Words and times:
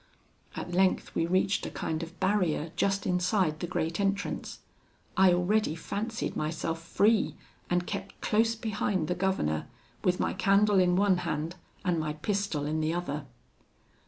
At 0.55 0.71
length 0.73 1.13
we 1.13 1.27
reached 1.27 1.63
a 1.67 1.69
kind 1.69 2.01
of 2.01 2.19
barrier, 2.19 2.71
just 2.75 3.05
inside 3.05 3.59
the 3.59 3.67
great 3.67 3.99
entrance. 3.99 4.57
I 5.15 5.31
already 5.31 5.75
fancied 5.75 6.35
myself 6.35 6.81
free, 6.81 7.35
and 7.69 7.85
kept 7.85 8.19
close 8.19 8.55
behind 8.55 9.07
the 9.07 9.13
governor, 9.13 9.67
with 10.03 10.19
my 10.19 10.33
candle 10.33 10.79
in 10.79 10.95
one 10.95 11.17
hand, 11.17 11.55
and 11.85 11.99
my 11.99 12.13
pistol 12.13 12.65
in 12.65 12.81
the 12.81 12.95
other. 12.95 13.27